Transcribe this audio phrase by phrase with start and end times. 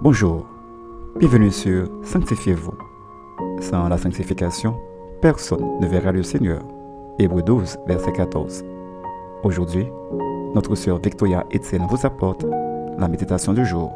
[0.00, 0.46] Bonjour,
[1.16, 2.74] bienvenue sur Sanctifiez-vous.
[3.60, 4.76] Sans la sanctification,
[5.20, 6.62] personne ne verra le Seigneur.
[7.18, 8.64] Hébreu 12, verset 14.
[9.42, 9.88] Aujourd'hui,
[10.54, 12.44] notre sœur Victoria Etienne vous apporte
[12.96, 13.90] la méditation du jour.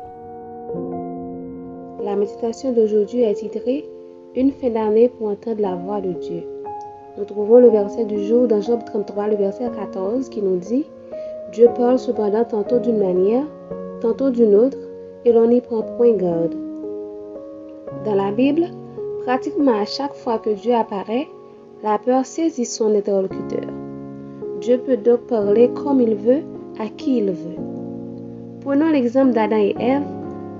[2.03, 3.89] La méditation d'aujourd'hui est titrée
[4.35, 6.43] Une fin d'année pour entendre la voix de Dieu.
[7.17, 10.85] Nous trouvons le verset du jour dans Job 33, le verset 14, qui nous dit
[11.53, 13.45] Dieu parle cependant tantôt d'une manière,
[14.01, 14.79] tantôt d'une autre,
[15.25, 16.55] et l'on n'y prend point garde.
[18.05, 18.67] Dans la Bible,
[19.25, 21.29] pratiquement à chaque fois que Dieu apparaît,
[21.83, 23.69] la peur saisit son interlocuteur.
[24.61, 26.43] Dieu peut donc parler comme il veut,
[26.79, 27.59] à qui il veut.
[28.61, 30.07] Prenons l'exemple d'Adam et Ève.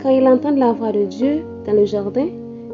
[0.03, 2.27] Quand ils entendent la voix de Dieu dans le jardin,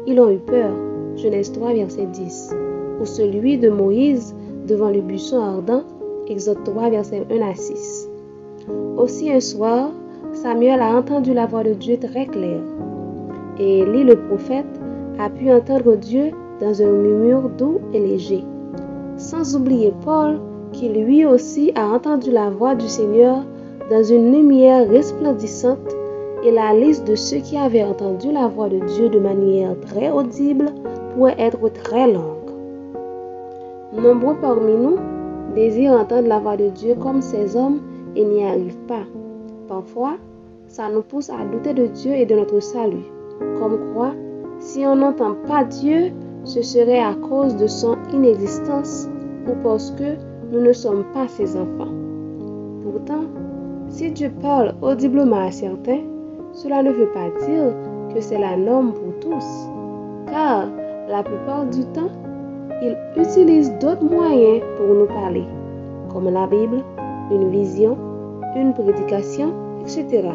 [0.07, 0.71] ils ont eu peur.
[1.15, 2.55] Genèse 3, verset 10.
[2.99, 4.35] Ou celui de Moïse
[4.67, 5.83] devant le buisson ardent,
[6.27, 8.09] Exode 3, verset 1 à 6.
[8.97, 9.91] Aussi un soir,
[10.33, 12.61] Samuel a entendu la voix de Dieu très claire.
[13.57, 14.79] Et Élie le prophète
[15.19, 16.31] a pu entendre Dieu
[16.61, 18.43] dans un murmure doux et léger.
[19.17, 20.39] Sans oublier Paul
[20.71, 23.43] qui lui aussi a entendu la voix du Seigneur
[23.89, 25.95] dans une lumière resplendissante
[26.43, 30.09] et la liste de ceux qui avaient entendu la voix de Dieu de manière très
[30.09, 30.71] audible
[31.15, 32.51] pourrait être très longue.
[33.93, 34.97] Nombreux parmi nous
[35.55, 37.81] désirent entendre la voix de Dieu comme ces hommes
[38.15, 39.03] et n'y arrivent pas.
[39.69, 40.17] Parfois,
[40.67, 43.05] ça nous pousse à douter de Dieu et de notre salut.
[43.59, 44.13] Comme quoi,
[44.57, 46.11] si on n'entend pas Dieu,
[46.43, 49.07] ce serait à cause de son inexistence
[49.47, 50.15] ou parce que
[50.51, 51.93] nous ne sommes pas ses enfants.
[52.81, 53.25] Pourtant,
[53.89, 56.01] si Dieu parle audiblement à certains,
[56.51, 57.71] cela ne veut pas dire
[58.11, 59.45] que c'est la norme pour tous,
[60.25, 60.67] car
[61.07, 62.09] la plupart du temps,
[62.81, 65.45] il utilise d'autres moyens pour nous parler,
[66.11, 66.83] comme la Bible,
[67.31, 67.95] une vision,
[68.55, 70.29] une prédication, etc.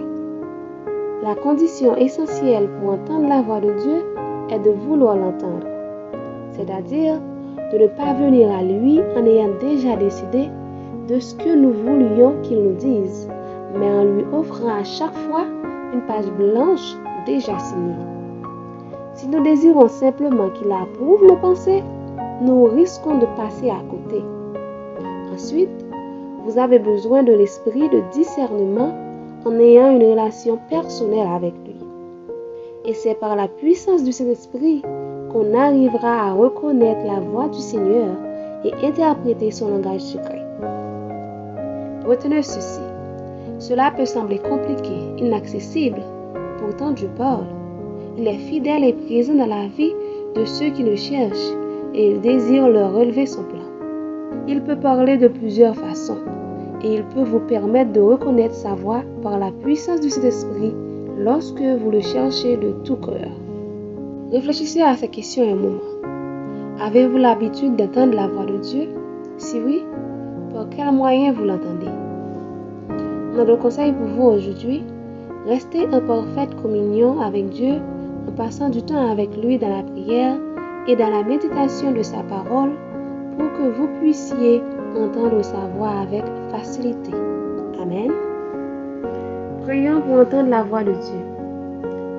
[1.22, 4.04] La condition essentielle pour entendre la voix de Dieu
[4.50, 5.66] est de vouloir l'entendre,
[6.52, 7.20] c'est-à-dire
[7.72, 10.48] de ne pas venir à lui en ayant déjà décidé
[11.08, 13.28] de ce que nous voulions qu'il nous dise,
[13.78, 15.44] mais en lui offrant à chaque fois
[15.92, 17.94] une page blanche déjà signée.
[19.14, 21.82] Si nous désirons simplement qu'il approuve nos pensées,
[22.42, 24.22] nous risquons de passer à côté.
[25.32, 25.83] Ensuite,
[26.44, 28.92] vous avez besoin de l'esprit de discernement
[29.46, 31.76] en ayant une relation personnelle avec lui.
[32.84, 34.82] Et c'est par la puissance du Saint-Esprit
[35.32, 38.14] qu'on arrivera à reconnaître la voix du Seigneur
[38.62, 40.42] et interpréter son langage secret.
[42.06, 42.80] Retenez ceci.
[43.58, 46.02] Cela peut sembler compliqué, inaccessible.
[46.58, 47.46] Pourtant, Dieu parle.
[48.18, 49.94] Il est fidèle et présent dans la vie
[50.34, 51.54] de ceux qui le cherchent
[51.94, 53.60] et il désire leur relever son plan.
[54.46, 56.18] Il peut parler de plusieurs façons
[56.84, 60.74] et il peut vous permettre de reconnaître sa voix par la puissance du Saint-Esprit
[61.18, 63.30] lorsque vous le cherchez de tout cœur.
[64.30, 65.80] Réfléchissez à ces questions un moment.
[66.80, 68.88] Avez-vous l'habitude d'entendre la voix de Dieu?
[69.38, 69.82] Si oui,
[70.52, 71.88] par quel moyen vous l'entendez?
[73.34, 74.82] Notre conseil pour vous aujourd'hui,
[75.46, 77.76] restez en parfaite communion avec Dieu
[78.28, 80.36] en passant du temps avec lui dans la prière
[80.86, 82.72] et dans la méditation de sa parole
[83.36, 84.62] pour que vous puissiez
[84.96, 87.12] entendre sa voix avec facilité.
[87.80, 88.10] Amen.
[89.62, 91.24] Prions pour entendre la voix de Dieu.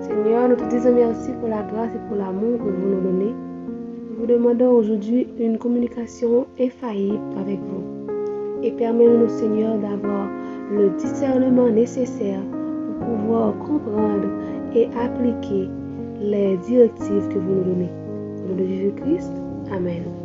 [0.02, 3.34] Seigneur, nous te disons merci pour la grâce et pour l'amour que vous nous donnez.
[4.10, 7.84] Nous vous demandons aujourd'hui une communication infaillible avec vous.
[8.64, 10.28] Et permets-nous, Seigneur, d'avoir
[10.72, 12.42] le discernement nécessaire
[13.00, 14.28] pour pouvoir comprendre
[14.74, 15.70] et appliquer
[16.20, 17.90] les directives que vous nous donnez.
[18.44, 19.34] Au nom de Jésus-Christ,
[19.72, 20.25] Amen.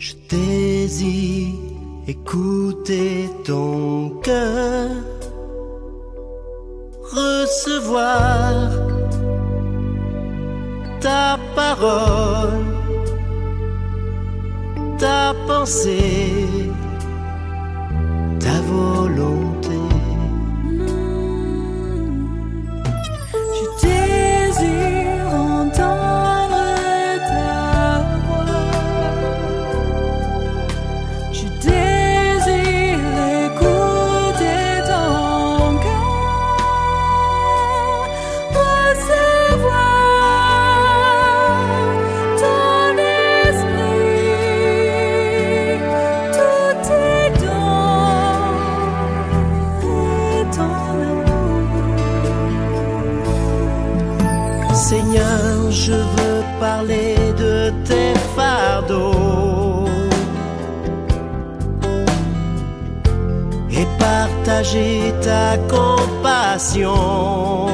[0.00, 1.54] Je désire
[2.08, 4.88] écouter ton cœur,
[7.12, 8.70] recevoir
[11.00, 12.64] ta parole,
[14.98, 16.39] ta pensée,
[57.84, 59.86] tes fardeaux
[63.70, 67.69] et partager ta compassion.